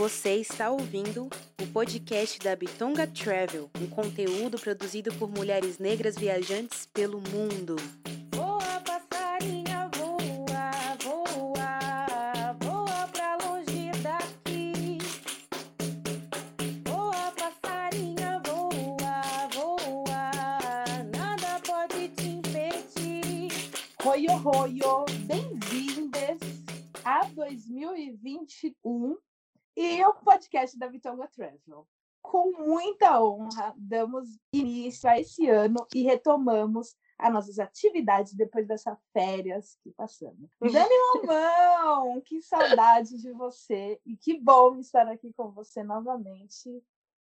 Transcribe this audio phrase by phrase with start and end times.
[0.00, 1.28] Você está ouvindo
[1.60, 7.76] o podcast da Bitonga Travel, um conteúdo produzido por mulheres negras viajantes pelo mundo.
[8.34, 14.96] Voa, passarinha, voa, voa, voa pra longe daqui.
[16.86, 23.52] Voa, passarinha, voa, voa, nada pode te impedir.
[24.02, 26.38] Royo, royo, bem-vindas
[27.04, 28.79] a 2021
[29.90, 31.84] e o podcast da Vitonga Travel.
[32.22, 38.96] Com muita honra, damos início a esse ano e retomamos as nossas atividades depois dessas
[39.12, 40.48] férias que passamos.
[40.62, 46.68] Dani Lomão, que saudade de você e que bom estar aqui com você novamente.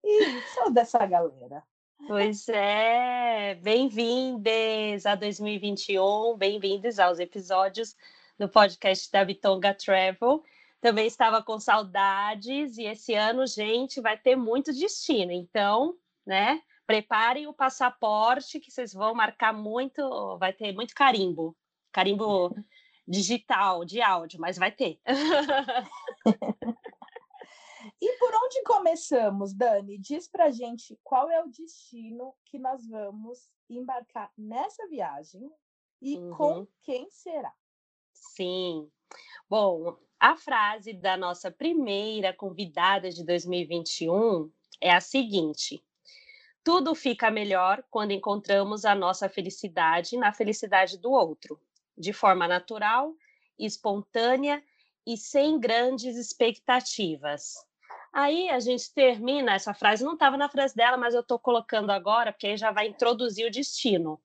[0.04, 1.64] E sou dessa galera.
[2.06, 7.96] Pois é, bem-vindes a 2021, bem-vindos aos episódios
[8.38, 10.44] do podcast da Bitonga Travel.
[10.80, 15.32] Também estava com saudades e esse ano, gente, vai ter muito destino.
[15.32, 21.56] Então, né, preparem o passaporte que vocês vão marcar muito, vai ter muito carimbo,
[21.92, 22.54] carimbo
[23.06, 25.00] digital, de áudio, mas vai ter.
[28.00, 29.98] E por onde começamos, Dani?
[29.98, 35.50] Diz pra gente qual é o destino que nós vamos embarcar nessa viagem
[36.00, 36.30] e Uhum.
[36.36, 37.52] com quem será.
[38.12, 38.90] Sim.
[39.48, 45.82] Bom, a frase da nossa primeira convidada de 2021 é a seguinte:
[46.64, 51.60] Tudo fica melhor quando encontramos a nossa felicidade na felicidade do outro,
[51.96, 53.14] de forma natural,
[53.58, 54.62] espontânea
[55.06, 57.54] e sem grandes expectativas.
[58.12, 61.90] Aí a gente termina essa frase, não estava na frase dela, mas eu estou colocando
[61.90, 64.20] agora, porque aí já vai introduzir o destino.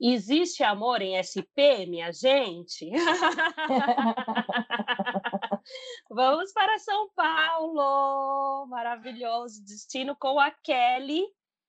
[0.00, 2.90] Existe amor em SP, minha gente?
[6.10, 8.66] Vamos para São Paulo!
[8.66, 11.22] Maravilhoso destino com a Kelly,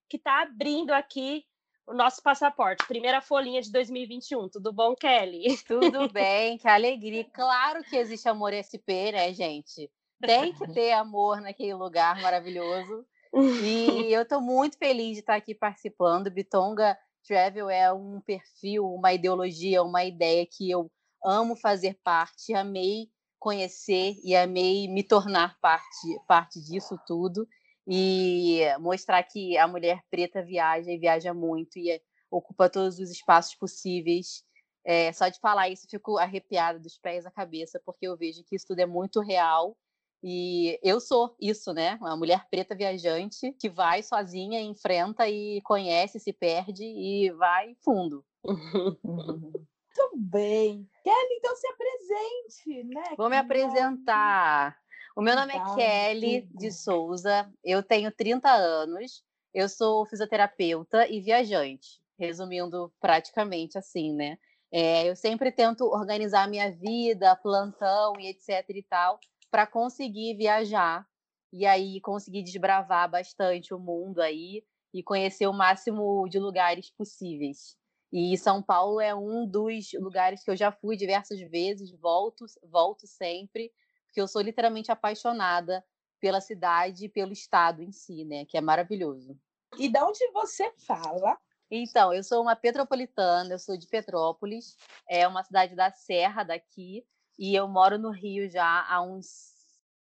[0.10, 1.44] que está abrindo aqui
[1.86, 2.86] o nosso passaporte.
[2.88, 4.48] Primeira folhinha de 2021.
[4.50, 5.58] Tudo bom, Kelly?
[5.68, 7.26] Tudo bem, que alegria.
[7.34, 9.92] Claro que existe amor SP, né, gente?
[10.22, 13.06] Tem que ter amor naquele lugar maravilhoso.
[13.34, 16.32] E eu estou muito feliz de estar aqui participando.
[16.32, 20.90] Bitonga Travel é um perfil, uma ideologia, uma ideia que eu
[21.24, 23.10] amo fazer parte, amei
[23.40, 27.48] conhecer e amei me tornar parte, parte disso tudo
[27.88, 33.56] e mostrar que a mulher preta viaja e viaja muito e ocupa todos os espaços
[33.56, 34.44] possíveis.
[34.86, 38.56] É, só de falar isso, fico arrepiada dos pés à cabeça, porque eu vejo que
[38.56, 39.76] isso tudo é muito real.
[40.22, 41.96] E eu sou isso, né?
[41.96, 48.24] Uma mulher preta viajante que vai sozinha, enfrenta e conhece, se perde e vai fundo.
[49.04, 50.88] Muito bem.
[51.10, 53.16] Kelly, então se apresente, né?
[53.18, 54.78] Vou me apresentar.
[55.16, 61.08] O meu nome é Legal, Kelly de Souza, eu tenho 30 anos, eu sou fisioterapeuta
[61.08, 64.38] e viajante, resumindo praticamente assim, né?
[64.72, 71.08] É, eu sempre tento organizar minha vida, plantão e etc e tal, para conseguir viajar
[71.52, 77.79] e aí conseguir desbravar bastante o mundo aí e conhecer o máximo de lugares possíveis.
[78.12, 83.06] E São Paulo é um dos lugares que eu já fui diversas vezes, volto, volto
[83.06, 83.72] sempre,
[84.06, 85.86] porque eu sou literalmente apaixonada
[86.20, 88.46] pela cidade e pelo estado em si, né?
[88.46, 89.38] Que é maravilhoso.
[89.78, 91.38] E de onde você fala?
[91.72, 94.76] Então, eu sou uma petropolitana, eu sou de Petrópolis,
[95.08, 97.06] é uma cidade da Serra daqui,
[97.38, 99.54] e eu moro no Rio já há uns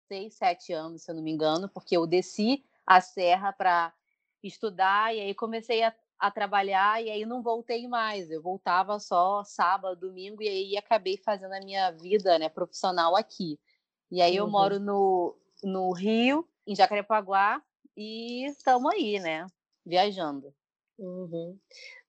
[0.08, 3.92] seis, sete anos, se eu não me engano, porque eu desci a Serra para
[4.44, 5.94] estudar e aí comecei a,
[6.28, 8.30] a trabalhar e aí não voltei mais.
[8.30, 13.60] Eu voltava só sábado, domingo e aí acabei fazendo a minha vida, né, profissional aqui.
[14.12, 14.52] E aí eu Uhum.
[14.52, 17.62] moro no, no Rio, em Jacarepaguá,
[17.98, 19.46] e estamos aí, né,
[19.86, 20.54] viajando.
[20.98, 21.60] Uhum.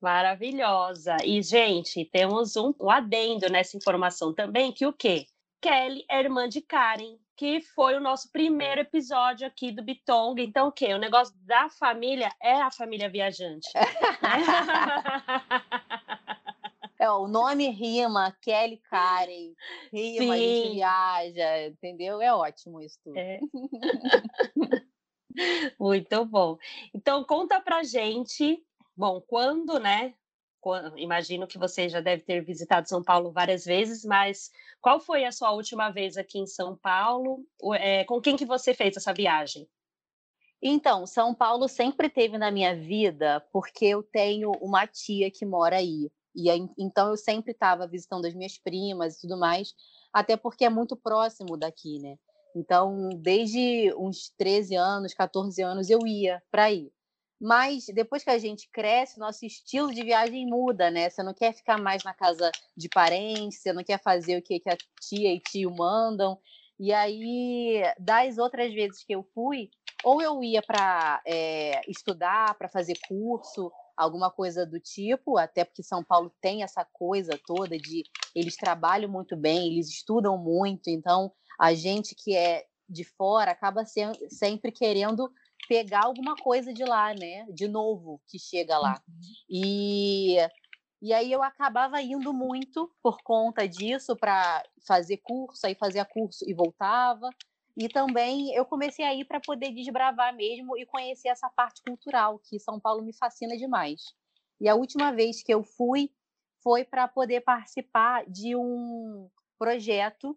[0.01, 1.17] Maravilhosa.
[1.25, 5.27] E, gente, temos um, um adendo nessa informação também, que o quê?
[5.61, 10.41] Kelly é irmã de Karen, que foi o nosso primeiro episódio aqui do Bitonga.
[10.41, 10.95] Então, o quê?
[10.95, 13.69] O negócio da família é a família viajante.
[13.75, 13.83] né?
[16.99, 19.53] É, o nome rima, Kelly Karen,
[19.93, 20.73] rima, a gente Sim.
[20.77, 22.23] viaja, entendeu?
[22.23, 23.19] É ótimo isso tudo.
[23.19, 23.39] É.
[25.79, 26.57] Muito bom.
[26.95, 28.65] Então, conta pra gente,
[28.97, 30.15] bom, quando, né?
[30.97, 34.51] Imagino que você já deve ter visitado São Paulo várias vezes, mas
[34.81, 37.45] qual foi a sua última vez aqui em São Paulo?
[37.75, 39.69] É, com quem que você fez essa viagem?
[40.61, 45.77] Então, São Paulo sempre teve na minha vida, porque eu tenho uma tia que mora
[45.77, 46.11] aí.
[46.35, 49.75] E aí, então eu sempre estava visitando as minhas primas e tudo mais,
[50.13, 52.19] até porque é muito próximo daqui, né?
[52.55, 56.91] Então, desde uns 13 anos, 14 anos, eu ia para aí.
[57.41, 61.11] Mas depois que a gente cresce, nosso estilo de viagem muda, né?
[61.11, 64.63] Você não quer ficar mais na casa de parentes, você não quer fazer o que,
[64.67, 66.39] a tia e tio mandam.
[66.79, 69.71] E aí, das outras vezes que eu fui,
[70.05, 75.83] ou eu ia para é, estudar, para fazer curso, alguma coisa do tipo, até porque
[75.83, 78.05] São Paulo tem essa coisa toda de
[78.35, 83.85] eles trabalham muito bem, eles estudam muito, então a gente que é de fora acaba
[84.29, 85.31] sempre querendo
[85.69, 87.47] pegar alguma coisa de lá, né?
[87.51, 89.01] De novo que chega lá.
[89.09, 89.21] Uhum.
[89.49, 90.37] E
[91.01, 96.45] e aí eu acabava indo muito por conta disso para fazer curso, aí fazia curso
[96.49, 97.29] e voltava.
[97.77, 102.39] E também eu comecei a ir para poder desbravar mesmo e conhecer essa parte cultural,
[102.39, 104.15] que São Paulo me fascina demais.
[104.59, 106.11] E a última vez que eu fui
[106.63, 110.37] foi para poder participar de um projeto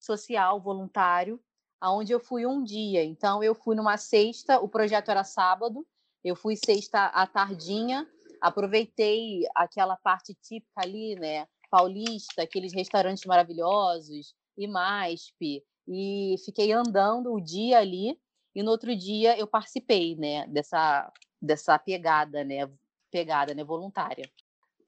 [0.00, 1.40] social voluntário
[1.82, 3.02] aonde eu fui um dia.
[3.02, 5.84] Então, eu fui numa sexta, o projeto era sábado,
[6.22, 8.08] eu fui sexta à tardinha,
[8.40, 17.34] aproveitei aquela parte típica ali, né, paulista, aqueles restaurantes maravilhosos, e MASP, e fiquei andando
[17.34, 18.16] o dia ali,
[18.54, 22.70] e no outro dia eu participei, né, dessa, dessa pegada, né,
[23.10, 24.30] pegada, né, voluntária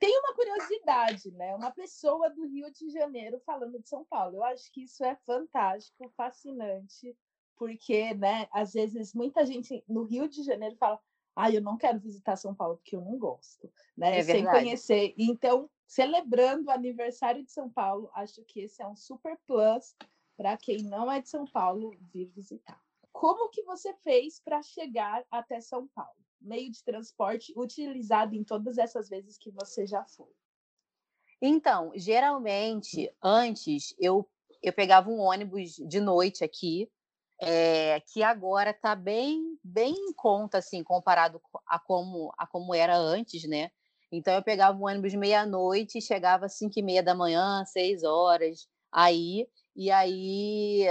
[0.05, 1.55] tem uma curiosidade, né?
[1.55, 4.37] Uma pessoa do Rio de Janeiro falando de São Paulo.
[4.37, 7.17] Eu acho que isso é fantástico, fascinante,
[7.57, 11.01] porque, né, às vezes muita gente no Rio de Janeiro fala:
[11.35, 14.19] "Ah, eu não quero visitar São Paulo porque eu não gosto", né?
[14.19, 15.15] É Sem conhecer.
[15.19, 19.97] Então, celebrando o aniversário de São Paulo, acho que esse é um super plus
[20.37, 22.81] para quem não é de São Paulo vir visitar.
[23.13, 26.24] Como que você fez para chegar até São Paulo?
[26.45, 30.33] Meio de transporte utilizado em todas essas vezes que você já foi?
[31.41, 34.29] Então, geralmente, antes eu,
[34.63, 36.91] eu pegava um ônibus de noite aqui,
[37.41, 42.97] é, que agora está bem, bem em conta, assim, comparado a como, a como era
[42.97, 43.71] antes, né?
[44.11, 48.69] Então, eu pegava um ônibus meia-noite, chegava às cinco e meia da manhã, seis horas,
[48.93, 50.87] aí, e aí,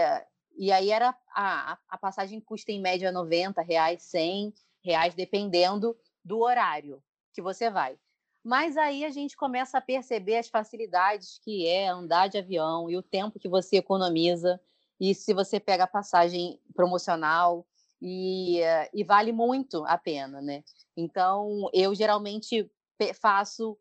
[0.58, 4.54] e aí era a, a passagem custa em média 90 reais, 100,
[4.84, 7.02] reais, dependendo do horário
[7.34, 7.98] que você vai.
[8.44, 12.98] Mas aí a gente começa a perceber as facilidades que é andar de avião e
[12.98, 14.60] o tempo que você economiza.
[15.00, 17.66] E se você pega a passagem promocional,
[18.06, 18.60] e,
[18.94, 20.62] e vale muito a pena, né?
[20.96, 22.70] Então, eu geralmente
[23.16, 23.78] faço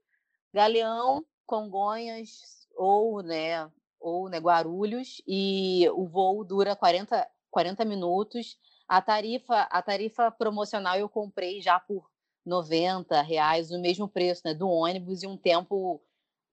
[0.55, 3.69] Galeão, Congonhas ou, né,
[3.99, 8.57] ou né, Guarulhos, e o voo dura 40, 40 minutos
[8.89, 12.11] a tarifa, a tarifa promocional eu comprei já por
[12.45, 16.03] 90 reais, o mesmo preço né, do ônibus e um tempo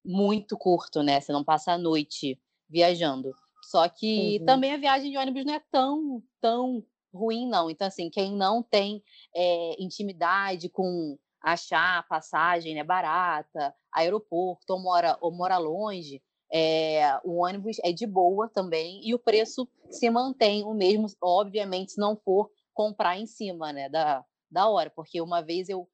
[0.05, 1.19] muito curto, né?
[1.19, 2.39] Você não passa a noite
[2.69, 3.33] viajando.
[3.63, 4.45] Só que uhum.
[4.45, 7.69] também a viagem de ônibus não é tão, tão ruim, não.
[7.69, 9.03] Então, assim, quem não tem
[9.35, 16.21] é, intimidade com achar passagem né, barata, aeroporto, ou mora, ou mora longe,
[16.51, 21.94] é, o ônibus é de boa também e o preço se mantém o mesmo, obviamente,
[21.94, 24.90] se não for comprar em cima né, da, da hora.
[24.90, 25.88] Porque uma vez eu,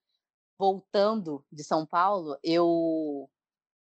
[0.57, 3.29] voltando de São Paulo, eu.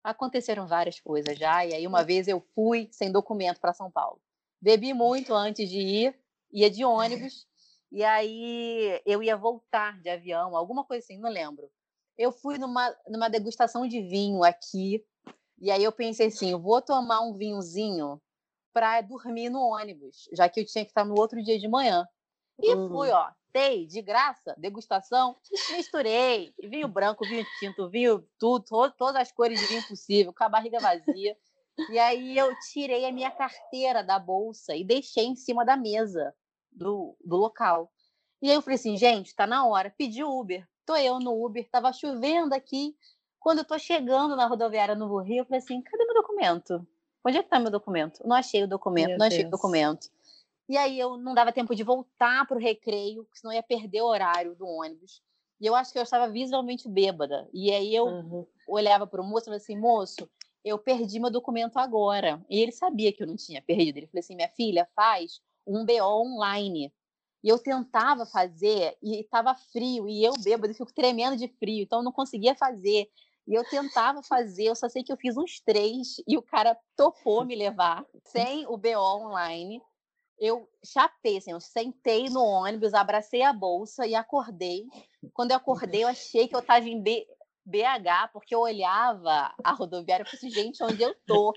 [0.03, 4.21] Aconteceram várias coisas já, e aí uma vez eu fui sem documento para São Paulo.
[4.61, 7.45] Bebi muito antes de ir, ia de ônibus,
[7.91, 11.69] e aí eu ia voltar de avião, alguma coisa assim, não lembro.
[12.17, 15.05] Eu fui numa, numa degustação de vinho aqui,
[15.59, 18.21] e aí eu pensei assim, eu vou tomar um vinhozinho
[18.73, 22.07] para dormir no ônibus, já que eu tinha que estar no outro dia de manhã.
[22.61, 22.89] E uhum.
[22.89, 25.35] fui, ó, tei, de graça, degustação,
[25.71, 30.43] misturei, vinho branco, vinho tinto, vinho tudo, todo, todas as cores de vinho possível, com
[30.43, 31.35] a barriga vazia.
[31.89, 36.33] E aí eu tirei a minha carteira da bolsa e deixei em cima da mesa
[36.71, 37.91] do, do local.
[38.41, 40.67] E aí eu falei assim, gente, tá na hora, pedi Uber.
[40.85, 42.95] Tô eu no Uber, tava chovendo aqui,
[43.39, 46.87] quando eu tô chegando na rodoviária no Rio, eu falei assim: cadê meu documento?
[47.25, 48.21] Onde é que tá meu documento?
[48.25, 49.49] Não achei o documento, meu não achei Deus.
[49.49, 50.09] o documento.
[50.69, 54.07] E aí eu não dava tempo de voltar para o recreio, senão ia perder o
[54.07, 55.21] horário do ônibus.
[55.59, 57.49] E eu acho que eu estava visualmente bêbada.
[57.53, 58.45] E aí eu uhum.
[58.67, 60.29] olhava para o moço e falei assim: moço,
[60.63, 62.43] eu perdi meu documento agora.
[62.49, 63.97] E ele sabia que eu não tinha perdido.
[63.97, 66.93] Ele falou assim: minha filha, faz um BO online.
[67.43, 70.07] E eu tentava fazer e estava frio.
[70.07, 71.83] E eu bêbada, fico tremendo de frio.
[71.83, 73.09] Então eu não conseguia fazer.
[73.47, 76.77] E eu tentava fazer, eu só sei que eu fiz uns três e o cara
[76.95, 79.81] topou me levar sem o BO online.
[80.37, 84.85] Eu chapei, assim, eu sentei no ônibus, abracei a bolsa e acordei.
[85.33, 87.25] Quando eu acordei, eu achei que eu estava em B,
[87.65, 91.53] BH, porque eu olhava a rodoviária e falei assim, gente, onde eu tô?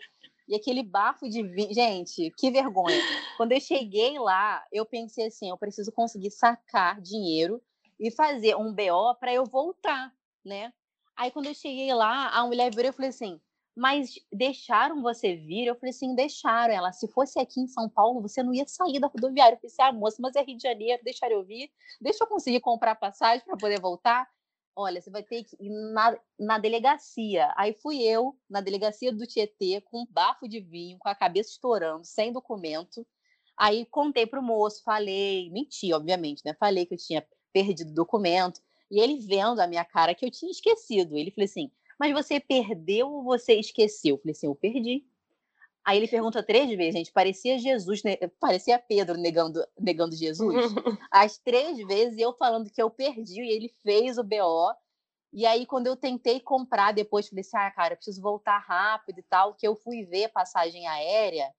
[0.50, 1.42] e aquele bafo de.
[1.72, 3.00] Gente, que vergonha.
[3.36, 7.62] Quando eu cheguei lá, eu pensei assim: eu preciso conseguir sacar dinheiro
[7.98, 10.12] e fazer um BO para eu voltar,
[10.44, 10.72] né?
[11.20, 13.38] Aí quando eu cheguei lá, a mulher virou e falou assim:
[13.76, 15.66] mas deixaram você vir?
[15.66, 16.72] Eu falei assim, deixaram.
[16.72, 19.54] Ela, se fosse aqui em São Paulo, você não ia sair da rodoviária.
[19.54, 21.70] Eu falei assim, ah, moça, mas é Rio de Janeiro, deixaram eu vir?
[22.00, 24.26] Deixa eu conseguir comprar passagem para poder voltar?
[24.74, 27.52] Olha, você vai ter que ir na, na delegacia.
[27.54, 31.50] Aí fui eu, na delegacia do Tietê, com um bafo de vinho, com a cabeça
[31.50, 33.06] estourando, sem documento.
[33.58, 36.54] Aí contei pro moço, falei, menti, obviamente, né?
[36.58, 38.60] Falei que eu tinha perdido o documento.
[38.90, 41.16] E ele vendo a minha cara que eu tinha esquecido.
[41.16, 44.16] Ele falou assim: Mas você perdeu ou você esqueceu?
[44.16, 45.04] Eu falei assim: Eu perdi.
[45.84, 47.12] Aí ele pergunta três vezes, gente.
[47.12, 48.16] Parecia Jesus, né?
[48.38, 50.54] parecia Pedro negando, negando Jesus.
[51.10, 54.74] As três vezes eu falando que eu perdi e ele fez o BO.
[55.32, 59.20] E aí, quando eu tentei comprar depois, falei assim: ah, cara, eu preciso voltar rápido
[59.20, 59.54] e tal.
[59.54, 61.50] Que eu fui ver passagem aérea,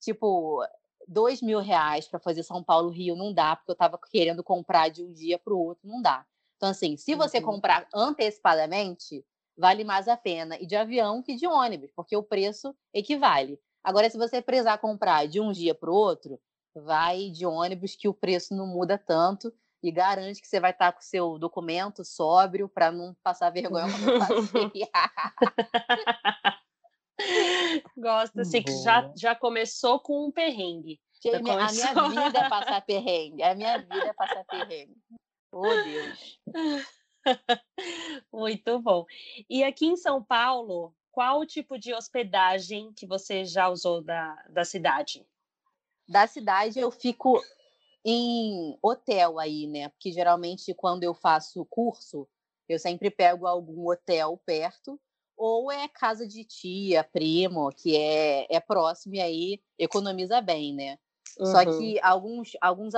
[0.00, 0.64] tipo,
[1.06, 5.02] dois mil reais para fazer São Paulo-Rio não dá, porque eu estava querendo comprar de
[5.02, 6.26] um dia para o outro, não dá.
[6.58, 7.44] Então, assim, se você uhum.
[7.44, 9.24] comprar antecipadamente,
[9.56, 13.58] vale mais a pena ir de avião que de ônibus, porque o preço equivale.
[13.82, 16.38] Agora, se você precisar comprar de um dia para o outro,
[16.74, 20.92] vai de ônibus que o preço não muda tanto e garante que você vai estar
[20.92, 24.90] com o seu documento sóbrio para não passar vergonha como eu passei.
[27.96, 31.00] Gosto, assim, que já, já começou com um perrengue.
[31.34, 33.42] a minha vida é passar perrengue.
[33.42, 34.96] A minha vida é passar perrengue.
[35.52, 36.40] Oh, Deus.
[38.32, 39.04] Muito bom.
[39.48, 44.34] E aqui em São Paulo, qual o tipo de hospedagem que você já usou da,
[44.50, 45.26] da cidade?
[46.08, 47.42] Da cidade eu fico
[48.04, 49.88] em hotel aí, né?
[49.88, 52.28] Porque geralmente quando eu faço curso,
[52.68, 55.00] eu sempre pego algum hotel perto,
[55.36, 60.98] ou é casa de tia, primo, que é, é próximo e aí economiza bem, né?
[61.38, 61.46] Uhum.
[61.46, 62.94] Só que alguns, alguns,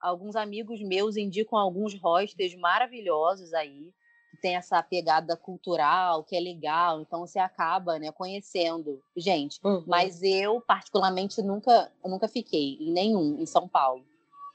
[0.00, 3.92] alguns amigos meus indicam alguns hostels maravilhosos aí,
[4.40, 9.60] tem essa pegada cultural, que é legal, então você acaba, né, conhecendo gente.
[9.62, 9.84] Uhum.
[9.86, 14.04] Mas eu, particularmente, nunca, nunca fiquei em nenhum em São Paulo.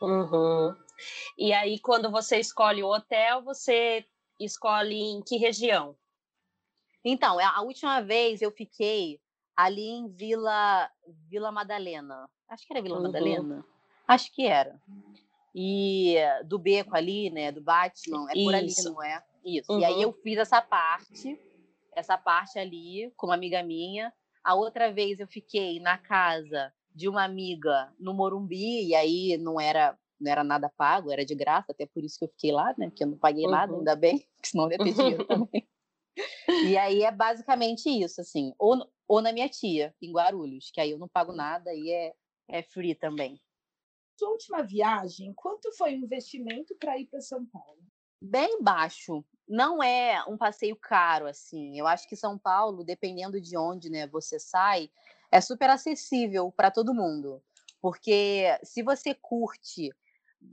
[0.02, 0.76] Uhum.
[1.38, 4.06] E aí, quando você escolhe o hotel, você
[4.40, 5.96] escolhe em que região?
[7.04, 9.20] Então, a última vez eu fiquei
[9.56, 10.90] ali em Vila
[11.30, 12.28] Vila Madalena.
[12.50, 13.04] Acho que era Vila uhum.
[13.04, 13.66] Madalena.
[14.08, 14.80] Acho que era.
[15.58, 18.90] E do beco ali, né, do Batman, é por Isso.
[18.90, 19.24] ali, não é?
[19.46, 19.72] Isso.
[19.72, 19.80] Uhum.
[19.80, 20.02] E aí uhum.
[20.02, 21.40] eu fiz essa parte,
[21.96, 24.12] essa parte ali com uma amiga minha.
[24.44, 29.60] A outra vez eu fiquei na casa de uma amiga no Morumbi, e aí não
[29.60, 32.74] era não era nada pago, era de graça, até por isso que eu fiquei lá,
[32.78, 32.88] né?
[32.88, 33.52] Porque eu não paguei uhum.
[33.52, 35.68] nada, ainda bem, senão eu ia ter dinheiro também.
[36.66, 38.54] E aí é basicamente isso, assim.
[38.58, 42.14] Ou, ou na minha tia, em Guarulhos, que aí eu não pago nada e é,
[42.48, 43.40] é free também.
[44.18, 47.80] Sua última viagem, quanto foi o investimento para ir para São Paulo?
[48.22, 51.78] Bem baixo não é um passeio caro, assim.
[51.78, 54.90] Eu acho que São Paulo, dependendo de onde né, você sai,
[55.32, 57.42] é super acessível para todo mundo.
[57.82, 59.92] Porque se você curte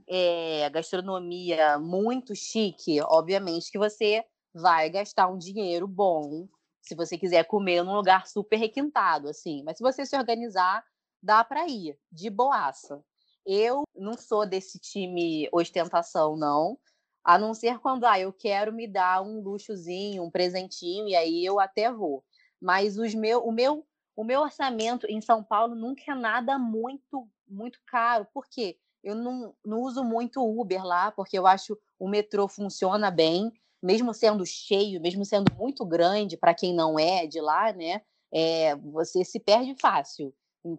[0.07, 6.47] é, gastronomia muito chique, obviamente que você vai gastar um dinheiro bom
[6.81, 9.63] se você quiser comer num lugar super requintado, assim.
[9.63, 10.85] Mas se você se organizar,
[11.21, 13.03] dá para ir, de boaça.
[13.45, 16.77] Eu não sou desse time ostentação, não.
[17.23, 21.45] A não ser quando ah, eu quero me dar um luxozinho, um presentinho, e aí
[21.45, 22.23] eu até vou.
[22.61, 23.85] Mas os meu, o, meu,
[24.15, 28.27] o meu orçamento em São Paulo nunca é nada muito, muito caro.
[28.33, 28.77] Por quê?
[29.03, 34.13] Eu não, não uso muito Uber lá, porque eu acho o metrô funciona bem, mesmo
[34.13, 38.01] sendo cheio, mesmo sendo muito grande, para quem não é de lá, né?
[38.31, 40.33] É, você se perde fácil.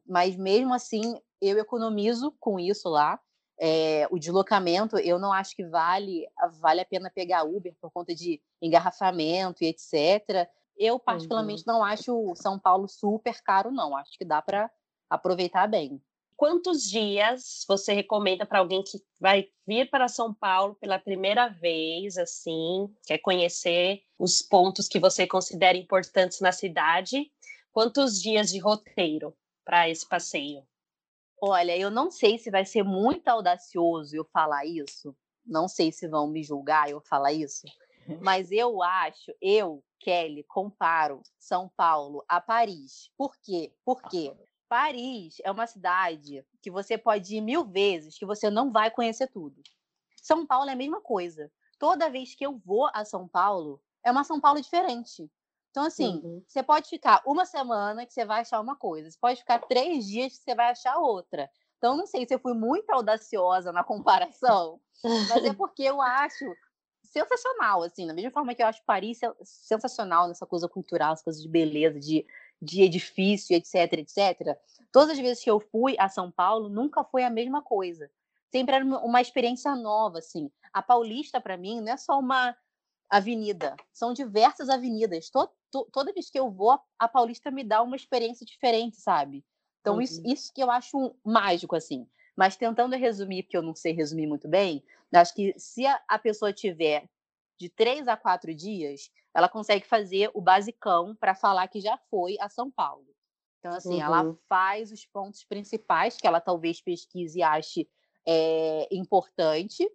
[0.07, 3.21] Mas mesmo assim, eu economizo com isso lá
[3.59, 6.27] é, o deslocamento, eu não acho que vale,
[6.61, 10.49] vale a pena pegar Uber por conta de engarrafamento e etc.
[10.77, 11.75] Eu, particularmente, uhum.
[11.75, 13.97] não acho São Paulo super caro, não.
[13.97, 14.71] Acho que dá para
[15.09, 16.03] aproveitar bem.
[16.37, 22.19] Quantos dias você recomenda para alguém que vai vir para São Paulo pela primeira vez,
[22.19, 27.31] assim, quer conhecer os pontos que você considera importantes na cidade?
[27.71, 29.33] Quantos dias de roteiro
[29.65, 30.65] para esse passeio?
[31.47, 35.15] Olha, eu não sei se vai ser muito audacioso eu falar isso.
[35.45, 37.67] Não sei se vão me julgar eu falar isso.
[38.23, 43.11] Mas eu acho, eu, Kelly, comparo São Paulo a Paris.
[43.15, 43.75] Por quê?
[43.85, 44.35] Porque
[44.67, 49.29] Paris é uma cidade que você pode ir mil vezes que você não vai conhecer
[49.29, 49.63] tudo.
[50.23, 51.53] São Paulo é a mesma coisa.
[51.79, 55.31] Toda vez que eu vou a São Paulo, é uma São Paulo diferente.
[55.75, 56.41] Então, assim, Uhum.
[56.47, 60.07] você pode ficar uma semana que você vai achar uma coisa, você pode ficar três
[60.07, 61.51] dias que você vai achar outra.
[61.79, 63.83] Então, não sei se eu fui muito audaciosa na
[64.63, 66.45] comparação, mas é porque eu acho
[67.03, 71.25] sensacional, assim, da mesma forma que eu acho Paris sen- sensacional nessa coisa cultural, essa
[71.25, 72.25] coisa de beleza, de,
[72.63, 74.57] de edifício, etc, etc.
[74.93, 78.09] Todas as vezes que eu fui a São Paulo, nunca foi a mesma coisa.
[78.49, 80.49] Sempre era uma experiência nova, assim.
[80.73, 82.57] A Paulista, para mim, não é só uma
[83.11, 85.31] avenida, são diversas avenidas.
[85.31, 85.51] To-
[85.85, 89.45] toda vez que eu vou, a- Paulista me dá uma experiência diferente, sabe?
[89.81, 90.25] Então, isso, Uhum.
[90.25, 92.09] isso que eu acho mágico, assim.
[92.37, 96.19] Mas tentando resumir, porque eu não sei resumir muito bem, acho que se a, a
[96.19, 97.09] pessoa tiver
[97.59, 102.37] de três a quatro dias, ela consegue fazer o basicão para falar que já foi
[102.41, 103.07] a São Paulo.
[103.59, 104.39] Então, assim, ela Uhum.
[104.49, 107.89] faz os pontos principais que ela talvez pesquise e ache
[108.27, 109.89] é, importante,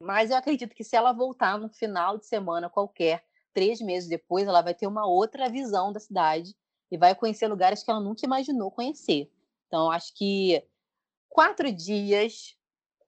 [0.00, 4.46] mas eu acredito que se ela voltar no final de semana qualquer, três meses depois,
[4.46, 6.54] ela vai ter uma outra visão da cidade
[6.90, 9.30] e vai conhecer lugares que ela nunca imaginou conhecer.
[9.66, 10.62] Então, acho que
[11.28, 12.56] quatro dias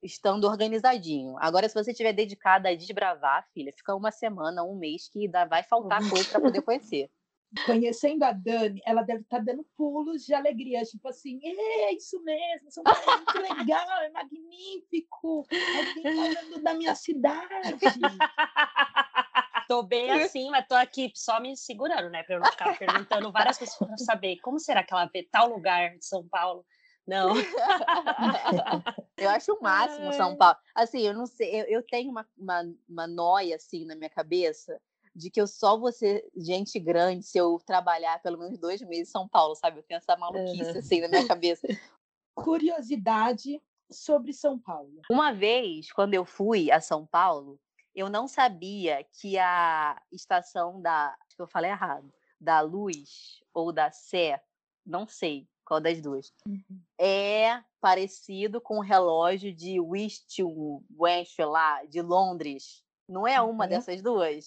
[0.02, 1.36] estando organizadinho.
[1.38, 5.44] Agora, se você estiver dedicada a desbravar, filha, fica uma semana, um mês que dá-
[5.44, 7.10] vai faltar coisa para poder conhecer.
[7.64, 12.70] Conhecendo a Dani, ela deve estar dando pulos de alegria, tipo assim, é isso mesmo,
[12.70, 15.46] São Paulo é muito legal, é magnífico,
[15.78, 17.46] alguém falando da minha cidade.
[19.68, 22.22] Tô bem assim, mas tô aqui só me segurando, né?
[22.22, 25.48] Pra eu não ficar perguntando várias coisas pra saber como será que ela vê tal
[25.48, 26.64] lugar de São Paulo.
[27.06, 27.34] Não.
[29.16, 30.56] Eu acho o máximo São Paulo.
[30.74, 34.78] Assim, eu não sei, eu, eu tenho uma, uma, uma noia assim na minha cabeça
[35.14, 39.08] de que eu só vou ser gente grande se eu trabalhar pelo menos dois meses
[39.08, 39.78] em São Paulo, sabe?
[39.78, 40.78] Eu tenho essa maluquice Uhum.
[40.78, 41.66] assim na minha cabeça.
[42.34, 45.00] Curiosidade sobre São Paulo.
[45.10, 47.58] Uma vez, quando eu fui a São Paulo,
[47.96, 51.16] eu não sabia que a estação da.
[51.26, 52.12] Acho que eu falei errado.
[52.38, 54.42] Da Luz ou da Sé,
[54.84, 56.32] não sei qual das duas,
[57.00, 62.84] é parecido com o relógio de Westwich lá, de Londres.
[63.08, 63.70] Não é uma Uhum.
[63.70, 64.44] dessas duas?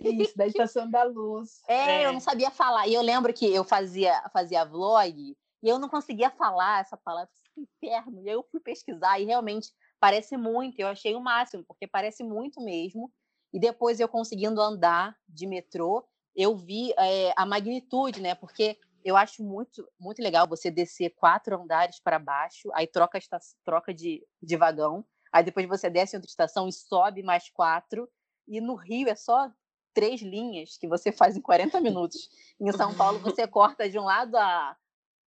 [0.00, 1.60] Isso, da Estação da Luz.
[1.68, 2.12] É, eu É.
[2.12, 2.86] não sabia falar.
[2.86, 7.28] E eu lembro que eu fazia, fazia vlog e eu não conseguia falar essa palavra,
[7.54, 8.22] que inferno.
[8.22, 9.70] E aí eu fui pesquisar e realmente
[10.02, 10.80] parece muito.
[10.80, 13.08] Eu achei o máximo, porque parece muito mesmo.
[13.52, 18.34] E depois eu conseguindo andar de metrô, eu vi eh, a magnitude, né?
[18.34, 23.38] Porque eu acho muito, muito legal você descer quatro andares para baixo, aí troca, esta-
[23.64, 28.08] troca de, de vagão, aí depois você desce em outra estação e sobe mais quatro.
[28.48, 29.52] E no Rio é só
[29.94, 32.28] três linhas que você faz em 40 minutos.
[32.60, 34.76] Em São Paulo você corta de um lado a,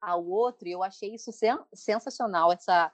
[0.00, 2.92] ao outro, e eu achei isso sen- sensacional, essa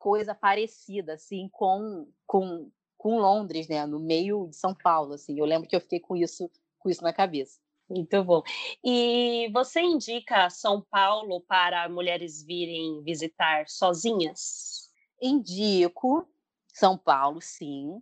[0.00, 5.38] coisa parecida assim com, com, com Londres, né, no meio de São Paulo, assim.
[5.38, 7.60] Eu lembro que eu fiquei com isso, com isso na cabeça.
[7.88, 8.42] Muito bom.
[8.82, 14.88] E você indica São Paulo para mulheres virem visitar sozinhas?
[15.20, 16.26] Indico
[16.72, 18.00] São Paulo, sim.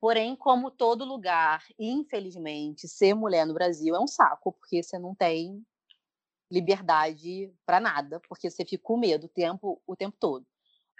[0.00, 5.14] Porém, como todo lugar, infelizmente, ser mulher no Brasil é um saco, porque você não
[5.14, 5.64] tem
[6.50, 10.46] liberdade para nada, porque você fica com medo o tempo, o tempo todo.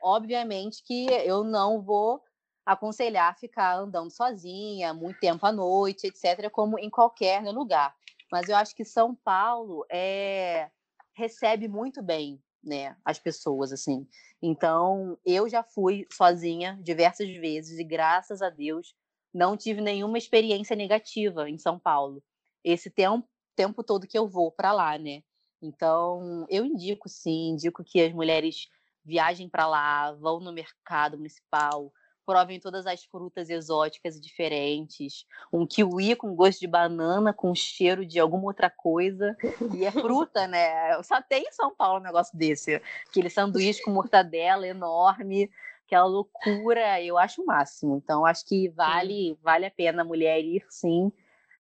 [0.03, 2.23] Obviamente que eu não vou
[2.65, 7.95] aconselhar ficar andando sozinha muito tempo à noite, etc., como em qualquer lugar.
[8.31, 10.69] Mas eu acho que São Paulo é,
[11.15, 14.07] recebe muito bem né, as pessoas, assim.
[14.43, 18.95] Então, eu já fui sozinha diversas vezes e, graças a Deus,
[19.33, 22.23] não tive nenhuma experiência negativa em São Paulo.
[22.65, 25.23] Esse tempo, tempo todo que eu vou para lá, né?
[25.63, 28.69] Então, eu indico sim, indico que as mulheres
[29.07, 31.93] viajem para lá, vão no mercado municipal,
[32.27, 38.05] provem todas as frutas exóticas e diferentes, um kiwi com gosto de banana, com cheiro
[38.05, 39.37] de alguma outra coisa,
[39.73, 41.01] e é fruta, né?
[41.05, 45.49] Só tem em São Paulo um negócio desse, aquele sanduíche com mortadela enorme,
[45.87, 47.97] aquela loucura, eu acho o máximo.
[47.97, 51.13] Então, acho que vale, vale a pena a mulher ir, sim,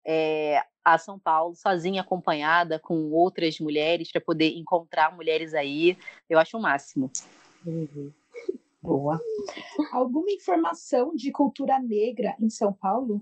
[0.05, 5.99] é, a São Paulo, sozinha, acompanhada com outras mulheres, para poder encontrar mulheres aí.
[6.31, 7.11] Eu acho o máximo.
[8.81, 9.21] Boa.
[9.91, 13.21] Alguma informação de cultura negra em São Paulo?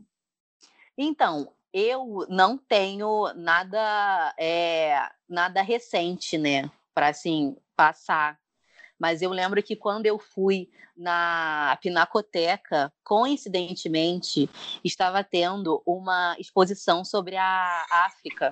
[0.96, 8.38] Então, eu não tenho nada, é, nada recente, né, para assim passar.
[9.04, 14.48] Mas eu lembro que quando eu fui na Pinacoteca, coincidentemente,
[14.82, 18.50] estava tendo uma exposição sobre a África.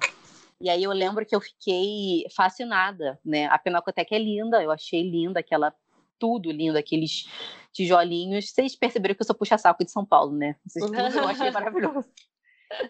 [0.61, 3.47] E aí eu lembro que eu fiquei fascinada, né?
[3.47, 5.75] A Pinacoteca é linda, eu achei linda aquela
[6.19, 7.27] tudo lindo, aqueles
[7.73, 8.51] tijolinhos.
[8.51, 10.57] Vocês perceberam que eu sou puxa-saco de São Paulo, né?
[10.67, 12.11] Vocês tudo eu achei maravilhoso.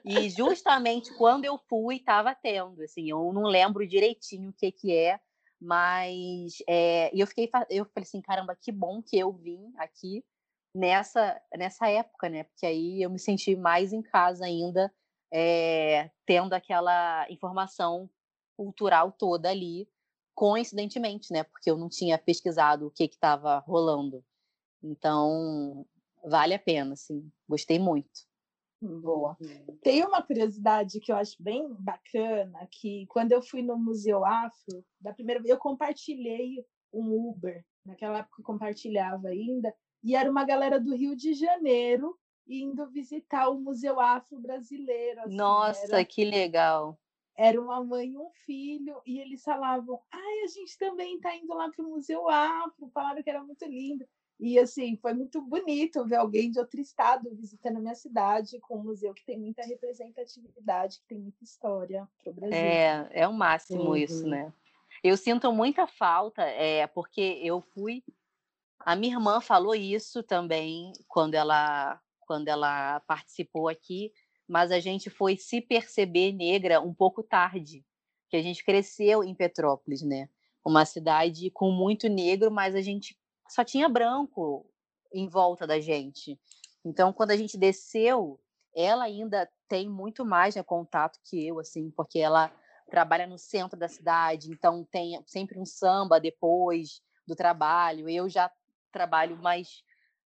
[0.05, 4.93] E justamente quando eu fui, estava tendo, assim, eu não lembro direitinho o que que
[4.93, 5.21] é,
[5.63, 10.25] mas é, eu fiquei, eu falei assim, caramba, que bom que eu vim aqui
[10.75, 12.43] nessa nessa época, né?
[12.45, 14.93] Porque aí eu me senti mais em casa ainda,
[15.33, 18.11] é, tendo aquela informação
[18.57, 19.89] cultural toda ali,
[20.35, 21.45] coincidentemente, né?
[21.45, 24.25] Porque eu não tinha pesquisado o que estava rolando.
[24.83, 25.87] Então,
[26.25, 28.27] vale a pena, assim, gostei muito.
[28.83, 29.37] Boa.
[29.81, 34.85] Tem uma curiosidade que eu acho bem bacana, que quando eu fui no Museu Afro,
[35.01, 40.45] da primeira vez eu compartilhei um Uber, naquela época eu compartilhava ainda, e era uma
[40.45, 45.21] galera do Rio de Janeiro indo visitar o Museu Afro Brasileiro.
[45.21, 46.99] assim, Nossa, era- que legal.
[47.37, 51.55] era uma mãe e um filho, e eles falavam: ai, a gente também está indo
[51.55, 54.05] lá para o Museu Afro, falaram que era muito lindo.
[54.45, 58.77] E assim, foi muito bonito ver alguém de outro estado visitando a minha cidade com
[58.77, 62.57] um museu que tem muita representatividade, que tem muita história para o Brasil.
[62.59, 64.31] É, é o máximo isso, Uhum.
[64.31, 64.53] né?
[65.05, 68.03] Eu sinto muita falta, é, porque eu fui.
[68.81, 74.13] A minha irmã falou isso também quando ela, quando ela participou aqui,
[74.49, 77.85] mas a gente foi se perceber negra um pouco tarde,
[78.29, 80.29] que a gente cresceu em Petrópolis, né?
[80.65, 83.17] Uma cidade com muito negro, mas a gente
[83.53, 84.67] só tinha branco
[85.13, 86.41] em volta da gente.
[86.83, 88.41] Então, quando a gente desceu,
[88.75, 92.51] ela ainda tem muito mais né, contato que eu, assim, porque ela
[92.91, 98.09] trabalha no centro da cidade, então tem sempre um samba depois do trabalho.
[98.09, 98.51] Eu já
[98.91, 99.83] trabalho mais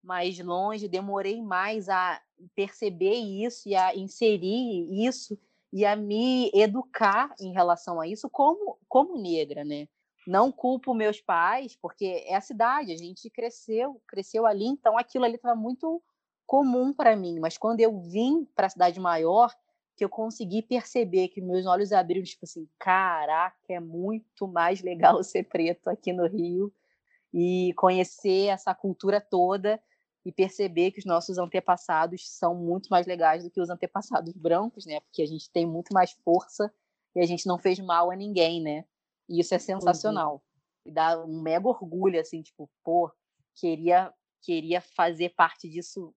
[0.04, 2.22] mais longe, demorei mais a
[2.54, 5.36] perceber isso e a inserir isso
[5.74, 9.88] e a me educar em relação a isso como como negra, né?
[10.28, 15.26] Não culpo meus pais, porque é a cidade, a gente cresceu, cresceu ali, então aquilo
[15.26, 16.02] ali estava muito
[16.46, 19.54] comum para mim, mas quando eu vim para a cidade maior,
[19.96, 25.22] que eu consegui perceber que meus olhos abriram, tipo assim, caraca, é muito mais legal
[25.24, 26.74] ser preto aqui no Rio
[27.34, 29.82] e conhecer essa cultura toda
[30.26, 34.86] e perceber que os nossos antepassados são muito mais legais do que os antepassados brancos,
[34.86, 35.00] né?
[35.02, 36.74] Porque a gente tem muito mais força
[37.16, 38.86] e a gente não fez mal a ninguém, né?
[39.28, 40.44] E isso é sensacional.
[40.86, 43.12] E dá um mega orgulho, assim, tipo, pô,
[43.56, 46.14] queria, queria fazer parte disso,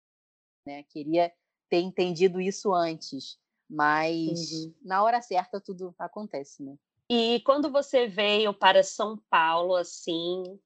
[0.67, 0.83] né?
[0.85, 1.33] Queria
[1.69, 3.39] ter entendido isso antes.
[3.69, 4.75] Mas Uhum.
[4.83, 6.77] na hora certa tudo acontece, né?
[7.11, 10.59] E quando você veio para São Paulo, assim,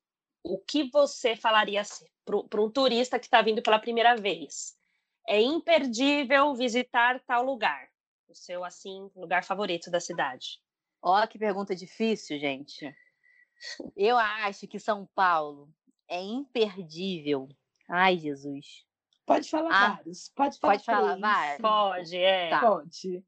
[0.44, 1.82] o que você falaria
[2.24, 4.76] para um turista que está vindo pela primeira vez?
[5.28, 7.88] É imperdível visitar tal lugar.
[8.28, 10.60] O seu, assim, lugar favorito da cidade.
[11.02, 12.94] Olha que pergunta difícil, gente.
[13.96, 15.68] Eu acho que São Paulo
[16.08, 17.48] é imperdível.
[17.88, 18.84] Ai, Jesus.
[19.26, 20.28] Pode falar Ah, vários.
[20.28, 21.60] Pode falar, pode falar vários?
[21.60, 22.50] Pode, é.
[22.50, 22.60] Tá.
[22.60, 23.24] Pode.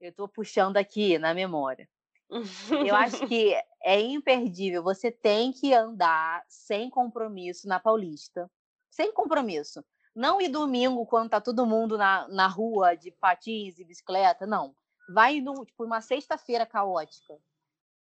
[0.00, 1.88] Eu tô puxando aqui na memória.
[2.30, 2.30] Eu
[2.96, 4.82] acho que é imperdível.
[4.82, 8.50] Você tem que andar sem compromisso na Paulista.
[8.88, 9.84] Sem compromisso.
[10.14, 14.74] Não ir domingo quando tá todo mundo na, na rua de patins e bicicleta, não.
[15.12, 17.38] Vai no, tipo, uma sexta-feira caótica.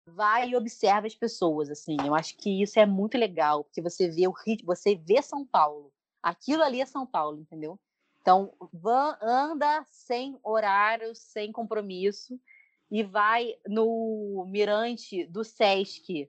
[0.07, 1.97] Vai e observa as pessoas, assim.
[2.05, 5.45] Eu acho que isso é muito legal, porque você vê o ritmo, você vê São
[5.45, 5.93] Paulo.
[6.23, 7.79] Aquilo ali é São Paulo, entendeu?
[8.21, 12.41] Então, van, anda sem horário, sem compromisso
[12.91, 16.29] e vai no mirante do Sesc,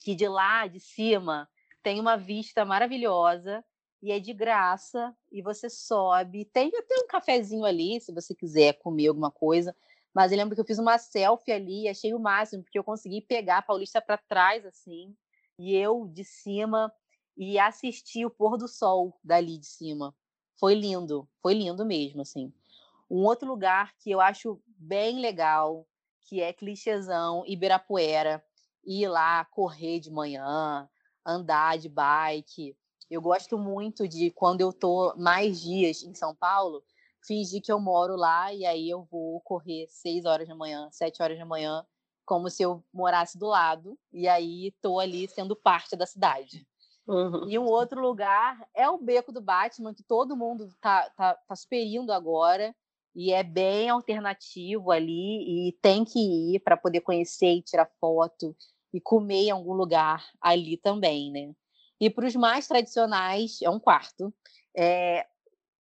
[0.00, 1.48] que de lá de cima
[1.82, 3.64] tem uma vista maravilhosa
[4.02, 6.44] e é de graça e você sobe.
[6.44, 9.74] Tem até um cafezinho ali, se você quiser comer alguma coisa.
[10.14, 13.20] Mas eu lembro que eu fiz uma selfie ali achei o máximo, porque eu consegui
[13.20, 15.14] pegar a Paulista para trás, assim,
[15.58, 16.92] e eu de cima
[17.36, 20.14] e assistir o pôr do sol dali de cima.
[20.58, 22.52] Foi lindo, foi lindo mesmo, assim.
[23.10, 25.86] Um outro lugar que eu acho bem legal,
[26.22, 28.42] que é clichêzão, Ibirapuera,
[28.84, 30.88] ir lá correr de manhã,
[31.24, 32.76] andar de bike.
[33.10, 36.82] Eu gosto muito de quando eu tô mais dias em São Paulo,
[37.26, 41.22] fingir que eu moro lá e aí eu vou correr seis horas da manhã, sete
[41.22, 41.84] horas da manhã,
[42.24, 46.66] como se eu morasse do lado, e aí tô ali sendo parte da cidade.
[47.06, 47.48] Uhum.
[47.48, 51.54] E um outro lugar é o Beco do Batman, que todo mundo tá, tá, tá
[51.54, 52.74] superindo agora.
[53.14, 55.68] E é bem alternativo ali.
[55.68, 56.18] E tem que
[56.54, 58.54] ir para poder conhecer e tirar foto
[58.92, 61.54] e comer em algum lugar ali também, né?
[62.00, 64.32] E para os mais tradicionais, é um quarto.
[64.76, 65.26] É,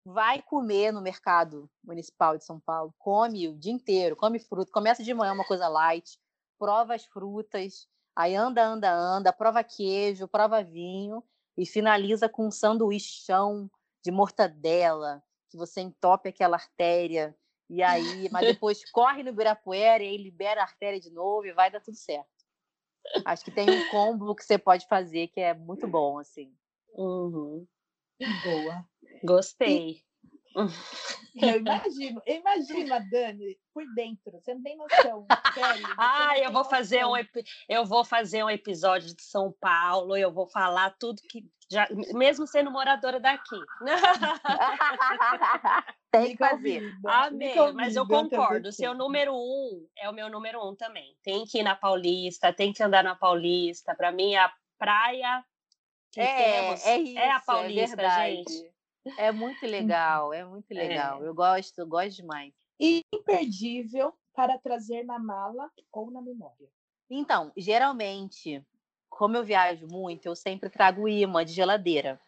[0.05, 5.03] vai comer no mercado municipal de São Paulo, come o dia inteiro, come fruta, começa
[5.03, 6.17] de manhã uma coisa light,
[6.57, 11.21] prova as frutas, aí anda, anda, anda, prova queijo, prova vinho
[11.57, 13.69] e finaliza com um sanduichão
[14.01, 17.35] de mortadela, que você entope aquela artéria
[17.69, 21.53] E aí, mas depois corre no Ibirapuera e aí libera a artéria de novo e
[21.53, 22.36] vai dar tudo certo.
[23.25, 26.51] Acho que tem um combo que você pode fazer que é muito bom, assim.
[26.93, 27.65] Uhum.
[28.43, 28.85] Boa.
[29.23, 30.01] Gostei.
[31.39, 34.31] Eu imagino, eu imagino a Dani por dentro.
[34.31, 35.27] Você não tem noção.
[35.95, 37.13] Ah, eu vou fazer um
[37.69, 42.47] eu vou fazer um episódio de São Paulo, eu vou falar tudo que já, mesmo
[42.47, 43.59] sendo moradora daqui.
[46.11, 46.95] tem que fazer.
[47.05, 48.71] Amei, mas eu concordo.
[48.71, 51.15] seu número um é o meu número um também.
[51.21, 53.93] Tem que ir na Paulista, tem que andar na Paulista.
[53.93, 55.45] Para mim, a praia
[56.11, 58.35] que É, temos é isso, é a Paulista, verdade.
[58.37, 58.76] gente.
[59.17, 61.23] É muito legal, é muito legal.
[61.23, 62.53] Eu gosto, eu gosto demais.
[62.79, 66.69] Imperdível para trazer na mala ou na memória.
[67.09, 68.63] Então, geralmente,
[69.09, 72.19] como eu viajo muito, eu sempre trago imã de geladeira.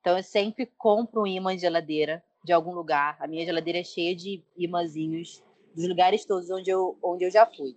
[0.00, 3.16] Então, eu sempre compro um imã de geladeira de algum lugar.
[3.20, 5.42] A minha geladeira é cheia de imãzinhos
[5.74, 7.76] dos lugares todos onde eu, onde eu já fui.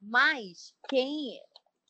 [0.00, 1.40] Mas quem,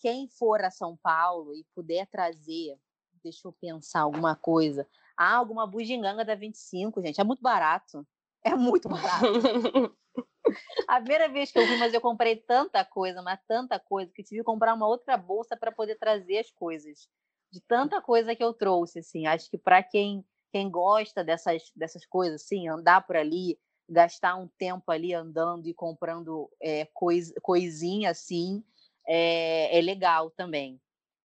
[0.00, 2.78] quem for a São Paulo e puder trazer,
[3.22, 4.86] deixa eu pensar alguma coisa.
[5.24, 7.20] Ah, alguma bugiganga da 25, gente.
[7.20, 8.04] É muito barato.
[8.44, 9.96] É muito barato.
[10.88, 14.24] A primeira vez que eu fui, mas eu comprei tanta coisa, mas tanta coisa, que
[14.24, 17.06] tive que comprar uma outra bolsa para poder trazer as coisas.
[17.52, 19.26] De tanta coisa que eu trouxe, assim.
[19.28, 23.56] Acho que para quem, quem gosta dessas, dessas coisas, assim, andar por ali,
[23.88, 28.64] gastar um tempo ali andando e comprando é, cois, coisinha assim,
[29.06, 30.80] é, é legal também.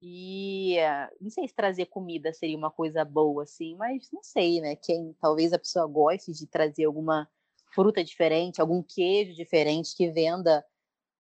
[0.07, 4.61] E eh, não sei se trazer comida seria uma coisa boa, assim, mas não sei,
[4.61, 4.77] né?
[4.77, 7.27] Quem talvez a pessoa goste de trazer alguma
[7.75, 10.63] fruta diferente, algum queijo diferente que venda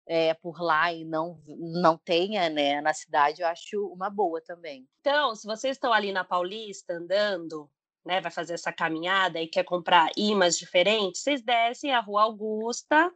[0.06, 4.88] eh, por lá e não, não tenha, né, na cidade, eu acho uma boa também.
[5.00, 7.68] Então, se vocês estão ali na Paulista andando,
[8.06, 13.12] né, vai fazer essa caminhada e quer comprar imãs diferentes, vocês descem a Rua Augusta.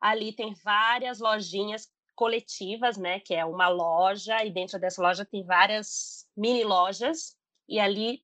[0.00, 1.86] Ali tem várias lojinhas
[2.22, 7.36] coletivas, né, que é uma loja e dentro dessa loja tem várias mini lojas
[7.68, 8.22] e ali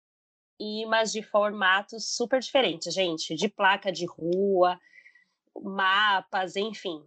[0.57, 4.79] imãs de formatos super diferentes, gente, de placa de rua,
[5.61, 7.05] mapas, enfim.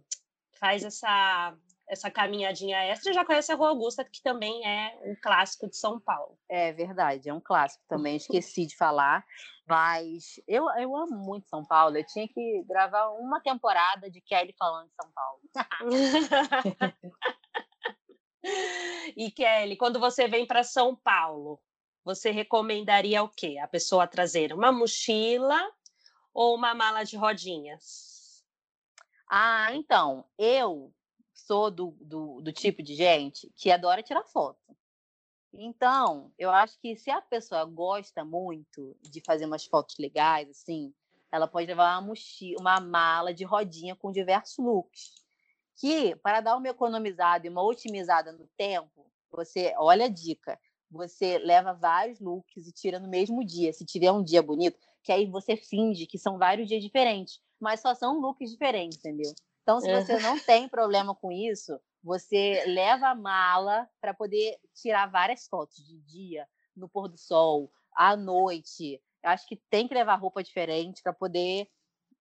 [0.60, 1.56] Faz essa
[1.92, 6.00] essa caminhadinha extra já conhece a Rua Augusta, que também é um clássico de São
[6.00, 6.38] Paulo.
[6.48, 9.22] É verdade, é um clássico também, esqueci de falar,
[9.68, 14.54] mas eu, eu amo muito São Paulo, eu tinha que gravar uma temporada de Kelly
[14.58, 15.40] falando de São Paulo.
[19.14, 21.60] e Kelly, quando você vem para São Paulo,
[22.02, 23.58] você recomendaria o quê?
[23.62, 25.60] A pessoa trazer uma mochila
[26.32, 28.42] ou uma mala de rodinhas?
[29.30, 30.90] Ah, então, eu
[31.46, 34.60] sou do, do, do tipo de gente que adora tirar foto.
[35.52, 40.94] Então, eu acho que se a pessoa gosta muito de fazer umas fotos legais, assim,
[41.30, 45.22] ela pode levar uma mochila, uma mala de rodinha com diversos looks.
[45.76, 50.58] Que, para dar uma economizada e uma otimizada no tempo, você, olha a dica,
[50.90, 55.10] você leva vários looks e tira no mesmo dia, se tiver um dia bonito, que
[55.10, 59.32] aí você finge que são vários dias diferentes, mas só são looks diferentes, entendeu?
[59.62, 65.06] Então, se você não tem problema com isso, você leva a mala para poder tirar
[65.06, 66.46] várias fotos de dia,
[66.76, 69.00] no pôr do sol, à noite.
[69.22, 71.68] Eu acho que tem que levar roupa diferente para poder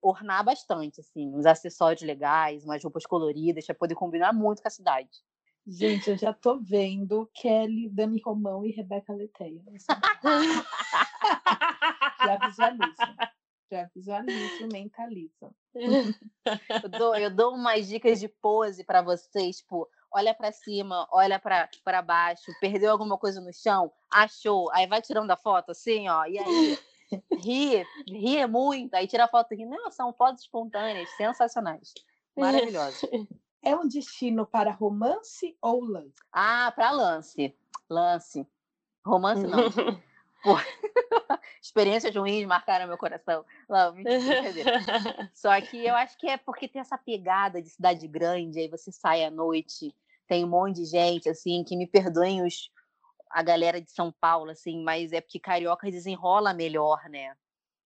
[0.01, 4.71] ornar bastante, assim, uns acessórios legais, umas roupas coloridas, para poder combinar muito com a
[4.71, 5.09] cidade.
[5.65, 9.61] Gente, eu já tô vendo Kelly, Dani Romão e Rebeca Leteia.
[12.23, 13.31] Já visualizo.
[13.71, 15.55] Já visualizo, mentalizo.
[16.83, 21.39] Eu dou, eu dou umas dicas de pose para vocês, tipo, olha para cima, olha
[21.39, 26.25] para baixo, perdeu alguma coisa no chão, achou, aí vai tirando a foto assim, ó,
[26.25, 26.77] e aí
[27.45, 29.65] ri, ri muito, aí tira a foto aqui.
[29.65, 31.93] Não, são fotos espontâneas, sensacionais,
[32.35, 33.01] maravilhosas.
[33.63, 36.15] É um destino para romance ou lance?
[36.33, 37.55] Ah, para lance,
[37.87, 38.47] lance,
[39.05, 39.69] romance não.
[41.61, 43.45] Experiências ruins marcaram meu coração.
[43.69, 45.29] Não, mentira.
[45.33, 48.91] Só que eu acho que é porque tem essa pegada de cidade grande, aí você
[48.91, 49.95] sai à noite,
[50.27, 52.71] tem um monte de gente, assim, que me perdoem os,
[53.29, 57.35] a galera de São Paulo, assim, mas é porque carioca desenrola melhor, né?